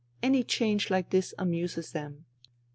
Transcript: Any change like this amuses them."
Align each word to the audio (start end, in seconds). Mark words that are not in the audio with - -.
Any 0.23 0.43
change 0.43 0.89
like 0.89 1.11
this 1.11 1.35
amuses 1.37 1.91
them." 1.91 2.25